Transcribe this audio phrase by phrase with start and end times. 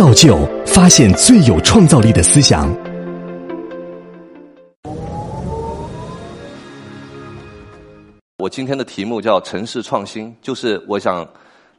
[0.00, 2.74] 造就发现最有创造力的思想。
[8.38, 11.28] 我今天的题目叫城市创新，就是我想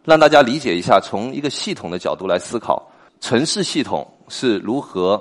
[0.05, 2.87] 让大家理解一下，从一个系统的角度来思考，
[3.19, 5.19] 城市系统是如何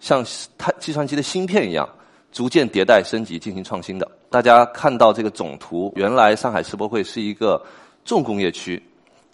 [0.00, 0.24] 像
[0.56, 1.86] 它计算机的芯片一样，
[2.32, 4.10] 逐渐迭代升级进行创新的。
[4.30, 7.62] 大家看到这个总图，原来上海世博会是一个
[8.06, 8.82] 重工业区，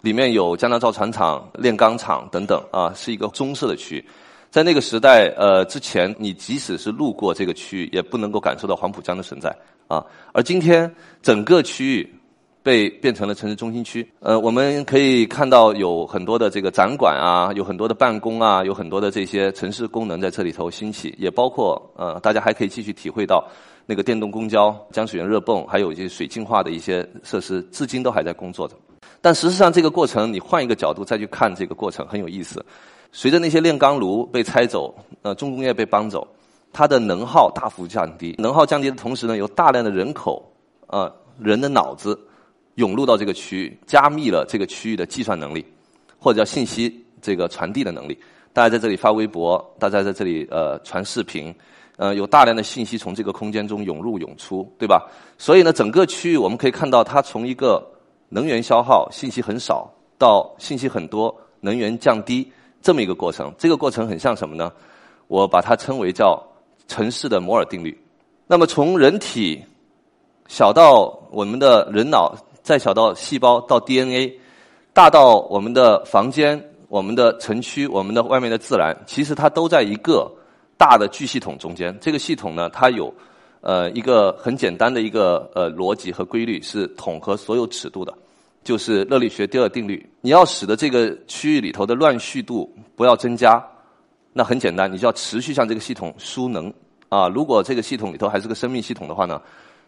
[0.01, 4.05] 里面有江南造船厂、炼钢厂等等啊，是一个棕色的区域。
[4.49, 9.55] 在那个时代，呃，之前你即使是路过这个区域，也不能够感受到黄浦江的存在
[9.87, 10.03] 啊。
[10.33, 12.15] 而今天，整个区域
[12.63, 14.09] 被变成了城市中心区。
[14.21, 23.47] 呃，我们可以看到有很多的这个展馆啊，有很多的办公啊，有很多的这些城市功能在这里头兴起，也包括呃，大家还可以继续体会到
[23.85, 28.75] 那个电动公交、江水源热泵，还有一些水净化的一些设施，至今都还在工作着。
[29.21, 32.65] 但实际上，这个过程你换一个角度再去看这个过程，很有意思。
[33.11, 36.27] 随着那些炼钢炉被拆走，呃，重工业被搬走，
[36.71, 38.35] 它的能耗大幅降低。
[38.37, 40.49] 能耗降低的同时呢，有大量的人口，
[40.87, 42.17] 呃，人的脑子
[42.75, 45.65] 涌入到这个区域，加密了这个区域的计算能力，
[46.19, 48.17] 或者叫信息这个传递的能力。
[48.53, 51.53] 大家在这里发微博，大家在这里呃传视频，
[51.97, 55.09] 呃，有大量的信息从这个空间中涌入涌出，对吧？
[55.37, 57.85] 所以呢，整个区域我们可以看到，它从一个
[58.29, 62.49] 能源消耗、信息很少，到信息很多、能源降低。
[62.81, 64.71] 这么一个过程，这个过程很像什么呢？
[65.27, 66.41] 我把它称为叫
[66.87, 67.99] 城市的摩尔定律。
[68.47, 69.61] 那么从人体
[70.47, 72.33] 小到我们的人脑，
[72.63, 74.39] 再小到细胞到 DNA，
[74.93, 80.31] 大到我们的房间、我们的城区、我们的外面的自然，其实它都在一个
[80.77, 81.95] 大的巨系统中间。
[81.99, 83.13] 这个系统呢，它有
[83.61, 88.13] 呃一个很简单的一个呃逻辑和规律，是统合所有尺度的。
[88.61, 93.65] 就是热力学第二定律，你要使得这个区域里头的乱序度不要增加，
[94.33, 96.71] 那很简单，你就要持续向这个系统输能
[97.07, 97.29] 啊。
[97.29, 99.41] 如果这个系统里头还是个生命系统的话呢，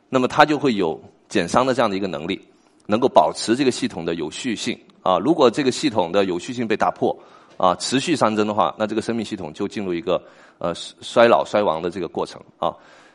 [0.08, 2.42] 那么它就会有减伤的这样的一个能力，
[2.88, 5.20] 能够保持这个系统的有序性啊。
[5.20, 7.16] 如果这个系统的有序性被打破
[7.58, 10.20] 啊，持续上增的话，那这个生命系统就进入一个
[10.60, 12.74] 呃衰老衰亡的这个过程啊。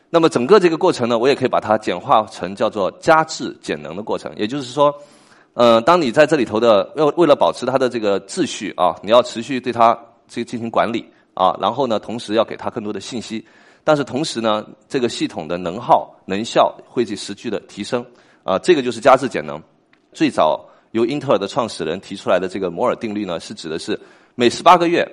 [0.09, 4.93] 那么整个这个过程呢，我也可以把它简化成叫做加质减能的过程，也就是说。
[5.59, 9.97] 呃，当你在这里头的为为了保持它的这个秩序啊，你要持续对它
[10.27, 11.03] 这进行管理
[11.33, 13.43] 啊，然后呢，同时要给它更多的信息，
[13.83, 18.05] 但是同时呢，这个系统的能耗能效会去持续的提升
[18.43, 19.59] 啊，这个就是加质减能。
[20.13, 23.99] 最早由英特尔的创始人提出来的这个摩尔定律呢，是指的是
[24.35, 25.03] 每十八个月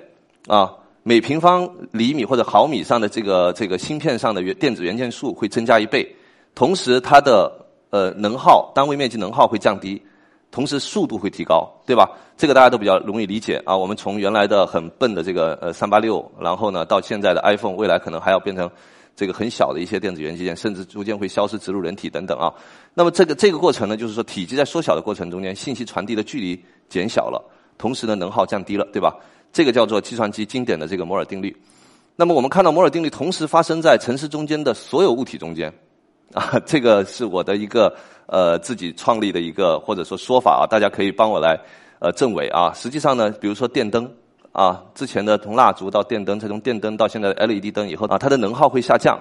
[0.45, 0.71] 啊，
[1.07, 6.15] 每平方厘米或者毫米上的这个这个芯片上的元电子元件数会增加一倍，
[6.55, 10.01] 同时它的呃能耗单位面积能耗会降低。
[10.49, 12.09] 同时速度会提高，对吧？
[12.35, 13.77] 这个大家都比较容易理解啊。
[13.77, 18.67] 我们从原来的很笨的这个呃三八六，然后呢到现在的 iPhone，未来可能还要变成
[19.15, 22.51] 这个很小的一些电子元器件，甚至逐渐会消失植入人体等等啊。
[22.95, 27.43] 那么这个这个过程呢，就是说体积在缩小的过程中间，信息传递的距离减小了，
[27.77, 29.13] 同时呢能耗降低了，对吧？
[29.55, 31.55] 这个叫做计算机经典的这个摩尔定律。
[32.17, 35.73] 那么我们看到摩尔定律同时发生在城市中间的所有物体中间。
[36.33, 37.95] 啊，这个是我的一个
[38.25, 41.57] 呃自己创立的一个或者说说法啊，大家可以帮我来
[41.99, 42.73] 呃证伪啊。
[42.73, 44.11] 实际上呢，比如说电灯
[44.51, 49.17] 啊，之前的从蜡烛到电灯，再从电灯到现在的 LED 灯以后啊，它的能耗会下降，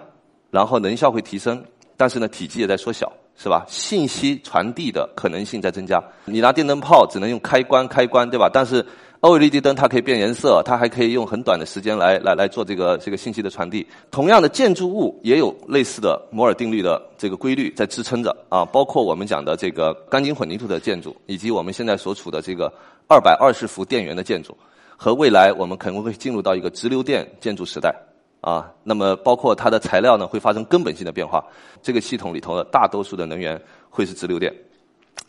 [0.51, 1.63] 然后能效会提升，
[1.97, 3.65] 但是呢体积也在缩小，是吧？
[3.69, 6.03] 信息传递的可能性在增加。
[6.25, 8.51] 你拿电灯泡只能用开关开关，对吧？
[8.53, 8.85] 但是
[9.25, 13.87] OLED 灯它可以变颜色，它还可以用很短的时间来来来做这个这个信息的传递。
[14.11, 22.71] 同样的，建筑物也有类似的摩尔定律的这个规律在支撑着啊，包括我们讲的这个钢筋混凝土的建筑，以及我们现在所处的这个
[23.09, 24.55] 二百二十伏电源的建筑，
[24.95, 27.95] 和未来我们可能会进入到一个直流电建筑时代
[28.43, 28.71] 啊。
[28.83, 31.43] 那么，包括它的材料呢，会发生根本性的变化。
[31.83, 33.59] 这个系统里头的大多数的能源
[33.89, 34.55] 会是直流电，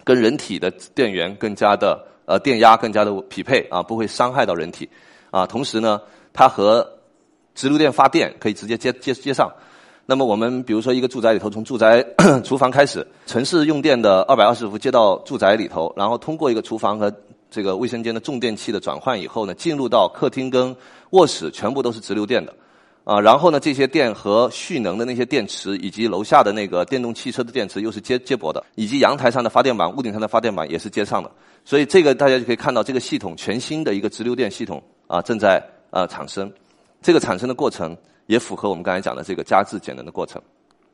[0.03, 1.97] 跟人体的电源更加的。
[2.25, 4.89] 呃，电压更加的匹配啊，不会伤害到人体
[5.31, 5.45] 啊。
[5.45, 6.01] 同时呢，
[6.33, 6.87] 它和
[7.53, 9.51] 直流电发电可以直接接接接上。
[10.07, 12.05] 那么我们比如说一个住宅里头，从住宅
[12.43, 17.11] 厨房开始，城市用电的二百二十伏接到住宅里头，然后通过一个厨房和
[17.49, 20.75] 这个卫生间的重电器的转换以后呢，进入到客厅跟
[21.11, 22.53] 卧室，全部都是直流电的。
[23.03, 31.29] 啊，然后呢，这些电和蓄能的那些电池，以及楼下的那个电动汽车的电池又是接接驳的，以及阳台上的发电板、屋顶上的发电板也是接上的。
[31.66, 36.50] 所以这个大家就可以看到，这个系统全新的一个直流电系统啊正在啊产生。
[37.02, 37.97] 这个产生的过程
[38.28, 40.41] 也符合我们刚才讲的这个加质减能的过程。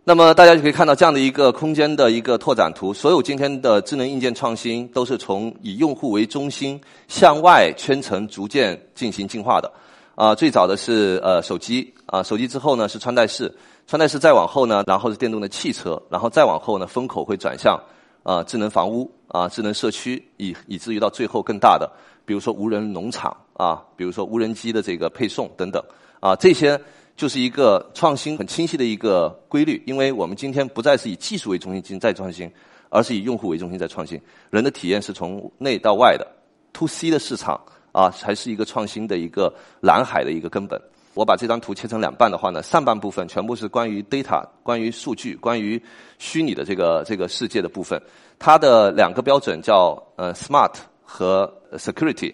[0.03, 2.91] 那么大家就可以看到这样的一个空间的一个拓展图。
[2.91, 9.71] 所有今天的智能硬件创新都是从以用户为中心向外圈层逐渐进行进化的。
[10.15, 13.53] 啊，最早的是呃手机啊，手机之后呢是穿戴式，
[13.87, 17.79] 穿戴式再往后呢，然后是电动的汽车，然后再往后呢风口会转向
[18.23, 21.91] 啊智能房屋啊智能社区，以以至于到最后更大的，
[22.25, 25.83] 比如说无人农场啊，比如说无人机的这个配送等等
[26.19, 26.79] 啊，这些
[27.15, 32.51] 就是一个创新很清晰的一个规律，因为我们今天不再是以技术为中心进行再创新，
[32.89, 34.19] 而是以用户为中心在创新，
[34.49, 36.27] 人的体验是从内到外的
[36.73, 37.59] ，to C 的市场。
[37.93, 40.81] 啊，才是一个创新的一个蓝海的一个根本。
[41.13, 45.81] 我把这张图切成两半的话呢，上半部分全部是关于 data、关于数据、关于
[46.19, 48.01] 虚拟的这个这个世界的部分。
[48.39, 50.73] 它的两个标准叫呃 smart
[51.03, 52.33] 和 security，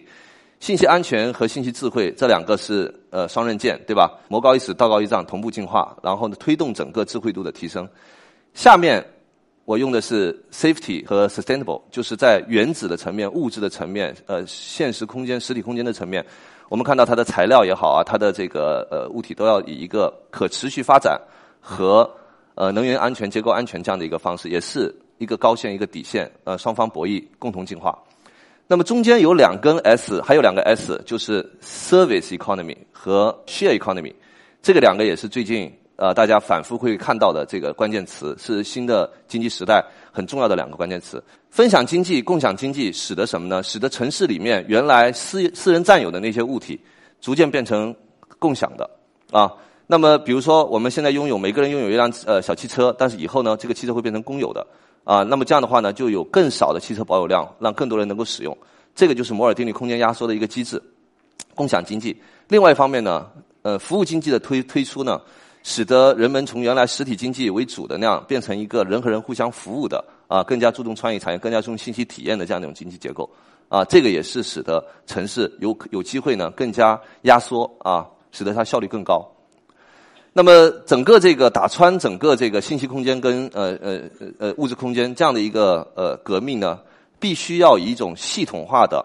[0.60, 4.18] 信息安全和信息智慧这两个是呃双刃剑，对吧？
[4.28, 7.88] 魔高一尺，道高一丈，同步进化，然后呢推动整个智慧度的提升。
[8.54, 9.04] 下面。
[9.64, 16.24] 我用的是 safety 和 sustainable，就是在原子的层面、物质的层面、呃现实空间、实体空间的层面，
[16.68, 21.20] 我们看到它的材料也好啊，它的这个呃物体都要以一个可持续发展
[21.60, 22.08] 和
[22.54, 27.98] 呃能源安全、结构安全这样的一个方式，也是一个高线一个底线，呃双方博弈，共同进化。
[28.66, 34.12] 那么中间有两根 S，还有两个 S，就是 service economy 和 share economy，
[34.60, 35.72] 这个两个也是最近。
[35.98, 41.20] 呃，大家反复会看到的这个关键词是新的经济时代很重要的两个关键词。
[41.50, 43.60] 分享经济、共享经济，使得什么呢？
[43.64, 46.80] 使得城市里面原来私私人占有的那些物体，
[47.20, 47.92] 逐渐变成
[48.38, 48.88] 共享的
[49.32, 49.52] 啊。
[49.88, 54.64] 那么，比如说我们现在拥有每个人拥有一辆呃小汽车，但是以后呢，这个汽车会变成公有的
[55.02, 55.24] 啊。
[55.24, 58.56] 那么这样的话呢，就有更少的汽车保有量，让更多人能够使用。
[58.94, 60.80] 这个就是摩尔定律空间压缩的一个机制，
[61.56, 62.16] 共享经济。
[62.46, 63.26] 另外一方面呢，
[63.62, 65.20] 呃，服务经济的推推出呢。
[65.70, 73.28] 使得人们从原来实体经济为主的那样，变成一个人和人互相服务的啊，更加注重创意产业、更加注重信息体验的这样一种经济结构
[73.68, 79.30] 啊，这个也是使得城市有有机会呢更加压缩啊，使得它效率更高。
[80.32, 84.00] 那么整个这个打穿整个这个信息空间跟呃呃
[84.38, 86.80] 呃物质空间这样的一个呃革命呢，
[87.20, 89.04] 必须要以一种系统化的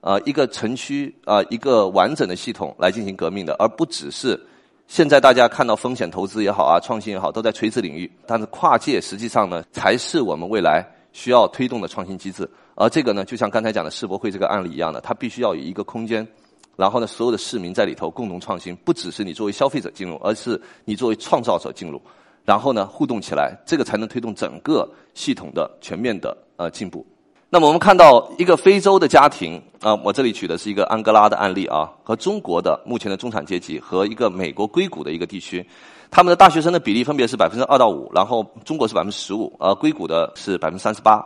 [0.00, 4.40] 啊一个城区啊一个完整的系统来进行革命的，而不只是。
[4.88, 10.82] 现在大家看到风险投资也好啊，创新也好，都在垂直领域，但是跨界实际上呢，才是我们未来
[11.12, 12.48] 需要推动的创新机制。
[12.74, 16.26] 而这个呢，就像刚才讲的世博会这个案例一样的，它必须要有一个空间，
[16.74, 22.00] 然后呢，所有的市民在里头共同创新，不只是你作为消费者进入，而是你作为创造者进入，
[22.46, 27.06] 然后呢，互动起来，这个才能推动整个系统的全面的呃进步。
[27.50, 35.66] 那么我们看到一个非洲的家庭啊，我这里举的是一个安哥拉的案例啊，和中国的目前的中产阶级和一个美国硅谷的一个地区，
[36.10, 41.24] 他们的大学生的比例分别是百分之二到五，然后中国是百分之十五，而硅谷的是百分之三十八。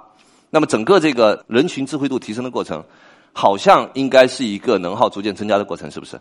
[0.48, 2.84] 那么整个这个人群智慧度提升的过程，
[3.32, 6.12] 好像应该是一个能耗逐渐增加的过程，是不是？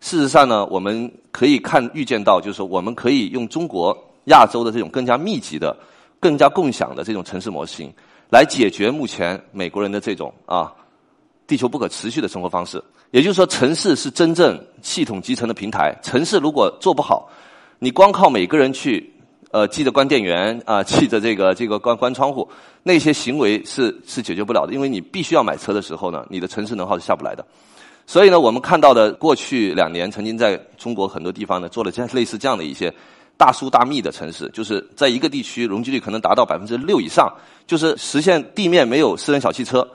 [0.00, 3.94] 事实上呢，我们可以看预见到，就是说我们可以用中国
[4.28, 5.76] 亚洲的这种更加密集的、
[6.18, 7.92] 更加共享的这种城市模型。
[8.30, 10.72] 来解决目前美国人的这种啊，
[11.46, 12.82] 地球不可持续的生活方式。
[13.10, 15.92] 也就是说，城市是真正系统集成的平台。
[16.00, 17.28] 城市如果做不好，
[17.80, 19.12] 你光靠每个人去
[19.50, 22.48] 呃记得关电源啊， 记得这个这个关关窗户，
[22.84, 24.72] 那些行为是是解决不了的。
[24.72, 27.44] 因为你必须要买车的时候呢，你的城市能耗是下不来的。
[28.06, 32.94] 所以呢，我们看到的过去两年，曾经在中国很多地方呢做了这样类似这样的一些。
[33.40, 37.32] 大疏大密的城市，就是在一个地区容积率可能达到百分之六以上，
[37.66, 39.88] 就是实现地面没有私人小汽车，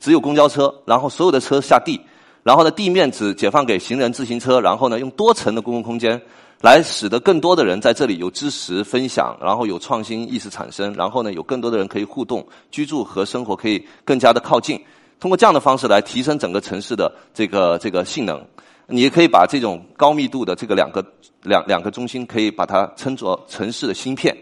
[0.00, 2.00] 只有公交车，然后所有的车下地，
[2.42, 6.20] 然后呢地面只解放给行人、自行车，然后呢用多层的公共空间
[6.60, 14.76] 来使得更多的人在这里有知识分享，然后有创新意识产生，然后呢有更多的人可以互动，居住和生活可以更加的靠近，
[15.20, 18.44] 通过这样的方式来提升整个城市的这个这个性能。
[18.86, 21.04] 你也可以把这种高密度的这个两个
[21.42, 24.36] 两两个中心，可以把它称作城市的芯片，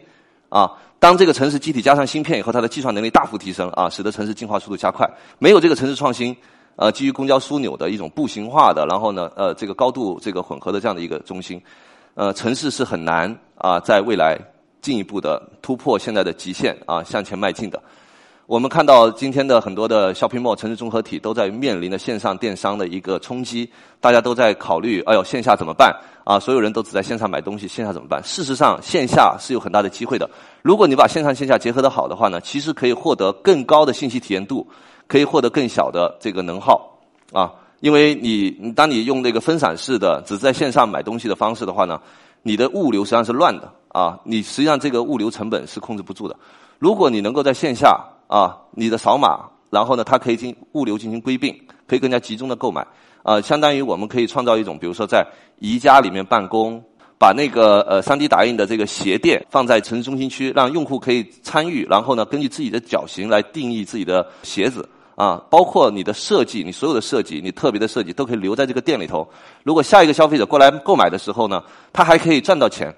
[0.48, 5.08] 啊，当这个城市机体加上芯片以后，它的计算能力大幅提升，啊，使得城市进化速度加快。
[5.38, 6.36] 没有这个城市创新，
[6.76, 11.62] 呃，基于公交枢纽的一种步行化的，然后呢，呃，这个高度这个混合的这样的一个中心，
[12.14, 14.38] 呃，城市是很难啊，在未来
[14.80, 17.80] 进一步的突破现在的极限啊，向前迈进的。
[18.50, 25.94] 我们看到今天的很多的 shopping mall 城市综合体都在面临着线上电商的一个冲击，大家都在考虑，哎呦，线下怎么办？
[26.24, 28.20] 啊，所有人都只在线上买东西，线下怎么办？
[28.24, 30.28] 事实上，线下是有很大的机会的。
[30.62, 34.66] 如果你把线上线下结合的好的话呢，其实可以获得更高的信息体验度，
[35.06, 36.98] 可以获得更小的这个能耗，
[37.32, 42.00] 啊，因为你当你用那个分散式的只在线上买东西的方式的话呢，
[42.42, 46.34] 你的物流实际上是乱的，啊，你实际上这个物流成本是控制不住的。
[46.80, 51.52] 如果你能够在线下啊，你的扫码，然后呢，它可以进物流进行归并，
[51.88, 52.86] 可以更加集中的购买，
[53.24, 55.26] 啊，相当于我们可以创造一种，比如说在
[55.58, 56.80] 宜家里面办公。
[57.20, 69.28] 把那个呃三 D 打印的这个鞋垫放在城市中心区，让用户可以参与，然后呢，根据自己的脚型来定义自己的鞋子啊，包括你的设计，你所有的设计，你特别的设计都可以留在这个店里头。
[69.64, 72.90] 如果下一个消费者过来购买的时候呢，他还可以赚到钱。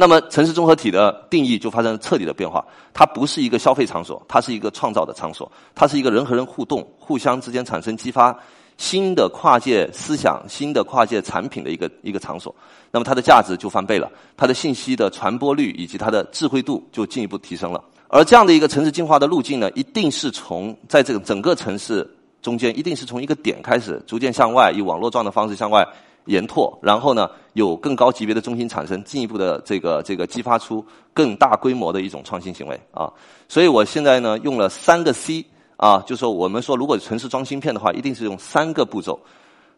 [0.00, 2.64] 那么城市综合体的定义就发生了彻底的变化，
[2.94, 8.38] 它不是一个消费场所，它是一个创造的场所，它是一个人和人互动、互相之间产生激发。
[8.76, 12.54] 新的跨界思想、新的跨界产品的一个一个场所，
[12.92, 17.82] 那么它的价值就翻倍了，它的信息的传播率以及它的智慧度就进一步提升了。
[18.06, 22.08] 而这样的一个城市进化的路径呢，一定是从在这个整个城市
[22.40, 25.84] 中间，一定是从一个点开始，逐渐向外以网络状的方式向外
[26.28, 30.82] 延拓，然后呢，有更高级别的中心产生，进一步的这个这个激发出
[31.12, 33.12] 更大规模的一种创新行为啊。
[33.48, 35.44] 所以我现在呢，用了三个 C。
[35.78, 39.16] 啊，就说我们说，如果城市装芯片的话，一定是用三个步骤，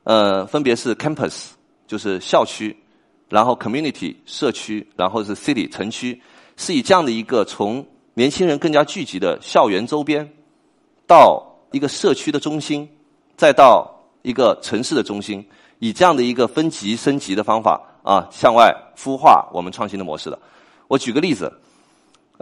[0.04, 1.48] 呃，分别是 campus，
[1.86, 2.74] 就是校区，
[3.28, 6.18] 然后 community 社区，然后是 city 城区，
[6.56, 10.26] 是以这样的一个从年轻人更加聚集的校园周边，
[11.06, 12.88] 到一个社区的中心，
[13.36, 13.86] 再到
[14.22, 15.46] 一个城市的中心，
[15.80, 20.38] 以这样的一个分级升级的方法啊，向外孵化我们创新的模式的。
[20.86, 21.52] 我举个例子。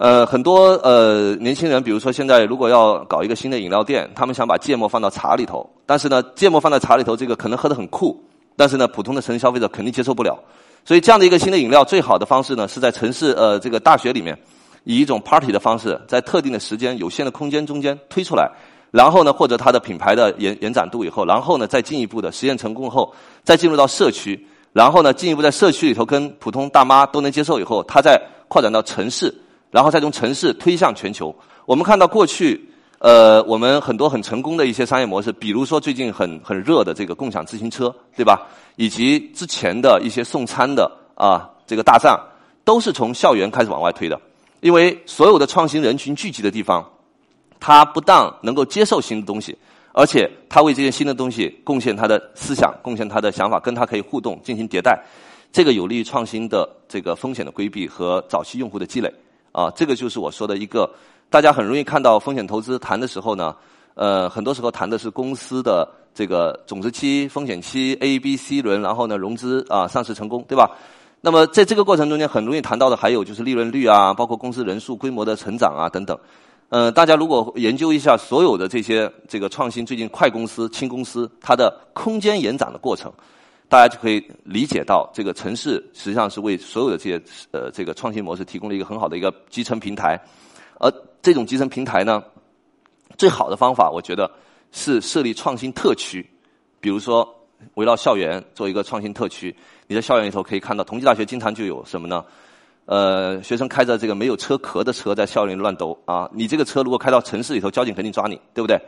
[0.01, 8.17] 呃，很多呃年轻人，比如说现在如果要搞一个新的饮料店，他们想把芥末放到茶里头，但是呢，芥末放在茶里头，这个可能喝得很酷，
[8.55, 10.39] 但是呢，普通的城市消费者肯定接受不了。
[10.85, 14.39] 所以这样的一个新的饮料，最好的方式呢，是在城市呃这个大学里面，
[14.85, 18.49] 以一种 party 的方式，在特定的时间、有限的空间中间推出来，
[18.91, 29.35] 然后呢，或者它的品牌的延延展度以后，然后呢，再进一步的实验成功后，再进入到社区，然后呢，进一步在社区里头跟普通大妈都能接受以后，它再扩展到城市。
[29.71, 31.35] 然后再从城市推向全球。
[31.67, 32.59] 我们看到过去，
[33.01, 38.47] 呃，我们很多很成功的一些商业模式，比如说最近很很热的这个共享自行车，对吧？
[38.77, 42.19] 以及之前的一些送餐的啊，这个大战，
[42.65, 44.19] 都是从校园开始往外推的。
[44.61, 46.83] 因为所有的创新人群聚集的地方，
[47.61, 49.57] 他不但能够接受新的东西，
[49.93, 54.99] 而且他为这些新的东西贡献他的思想，贡献他的想法，跟他可以互动，进行迭代。
[55.51, 59.13] 这个有利于创新的这个风险的规避和早期用户的积累。
[59.51, 60.89] 啊，这个就是我说的一个，
[61.31, 63.57] 大家很容易看到风险投资谈的时候呢，
[63.95, 70.71] 呃，很多时候谈的是公司的这个种子期、风险期、A、B、C 轮，然后呢融资啊上市成功，对吧？
[71.21, 76.17] 那么在这个过程中间，很容易谈到的还有就是利润率啊，包括公司人数、规模的成长啊等等。
[76.71, 83.13] 呃，大家如果研究一下所有的这些这个创新，最近快公司、轻公司它的空间延展的过程。
[83.71, 87.23] 大家就可以理解到，这个城市实际上是为所有的这些
[87.53, 90.19] 呃这个创新模式提供了一个很好的一个集成平台。
[90.79, 92.23] 而这种集成平台呢，
[93.17, 94.31] 最好的方法，我觉得
[94.73, 96.27] 是设立创新特区。
[96.81, 97.29] 比如说，
[97.75, 99.55] 围绕校园做一个创新特区。
[99.87, 102.25] 你在校园里头可以看到，同济大学经常就有什么呢？
[102.89, 106.27] 呃，学生开着这个没有车壳的车在校园乱兜啊！
[106.33, 108.81] 你这个车如果开到城市里头，交警肯定抓你，对不对？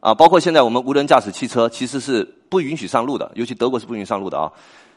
[0.00, 4.50] 啊，包括现在我们无人驾驶汽车其实是不允许上路的，尤其德国是不允许上路的啊。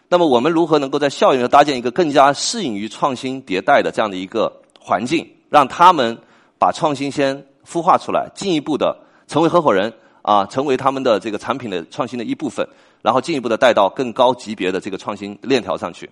[0.10, 6.18] 那么我们如何能够在校园里搭建一个更加适应于创新迭代的这样的一个环境，让他们
[6.58, 8.98] 把创新先孵化出来，进一步的
[9.28, 12.68] 成为合伙人啊，成为他们的这个产品的创新的一部分，
[13.04, 16.10] 然后进一步的带到更高级别的这个创新链条上去。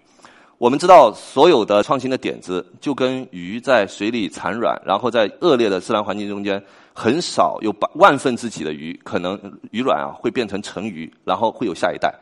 [0.58, 9.38] 我们知道，所有的创新的点子就跟鱼在水里产卵，然后在恶劣的自然环境中间，很少有百万分之几的鱼可能
[9.72, 12.14] 鱼卵啊会变成成鱼，然后会有下一代。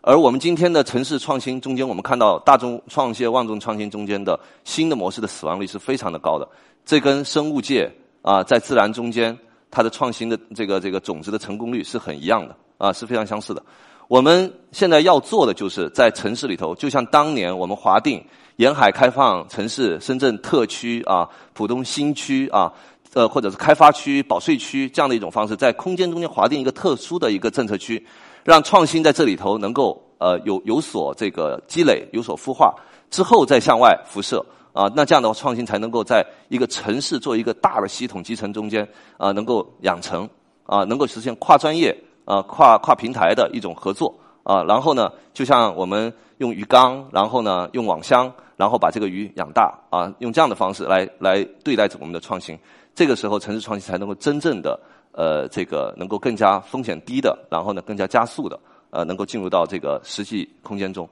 [0.00, 6.48] 而我们今天的城市创新中间，我们看到大众创新、万众创新中间的新的模式的死亡率是非常的高的。
[6.86, 7.92] 这跟生物界
[8.22, 9.36] 啊在自然中间
[9.70, 13.62] 它的创新的这个这个种子的成功率是很一样的啊，是非常相似的。
[14.08, 22.72] 我们现在要做的，就是在城市里头，就像当年我们划定沿海开放城市、深圳特区啊、浦东新区啊，
[23.14, 28.06] 呃，或者是开发区、保税区这样的一种方式，在空间中间划定一个特殊的一个政策区，
[28.44, 32.72] 让创新在这里头能够呃有有所这个积累、有所孵化，
[33.10, 40.30] 之后再向外辐射啊，那这样的话，创新才能够在一个城市做一个大的系统集成中间啊，能够养成
[40.64, 41.92] 啊，能够实现跨专业。
[42.26, 44.62] 呃，跨跨平台的一种合作啊。
[44.64, 52.58] 然后呢，就像我们用鱼缸，然后呢，用网箱，然后把这个鱼养大啊，用这样的方式来来对待着我们的创新。
[52.94, 54.78] 这个时候，城市创新才能够真正的
[55.12, 58.58] 呃，这个能够更加风险低的，然后呢，更加加速的，
[58.90, 61.08] 呃，能够进入到这个实际空间中。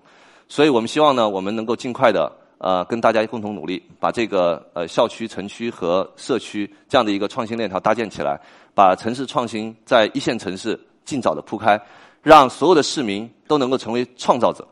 [0.48, 8.40] 所以我们希望呢，我们能够尽快的呃，跟大家共同努力，把这个呃，校区、城区和社区这样的一个创新链条搭建起来，
[8.74, 10.78] 把城市创新在一线城市。
[11.04, 11.80] 尽早的铺开
[12.22, 14.66] 让所有的市民都能够成为创造者。